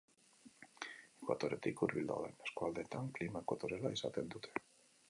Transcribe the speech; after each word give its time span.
Ekuatoretik 1.23 1.83
hurbil 1.85 2.09
dauden 2.13 2.35
eskualdeetan 2.49 3.13
klima 3.19 3.45
ekuatoriala 3.47 3.95
izaten 3.99 4.35
dute. 4.37 4.57